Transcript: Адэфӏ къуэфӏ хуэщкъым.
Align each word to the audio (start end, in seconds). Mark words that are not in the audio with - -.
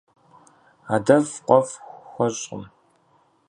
Адэфӏ 0.93 1.35
къуэфӏ 1.45 1.75
хуэщкъым. 2.11 2.63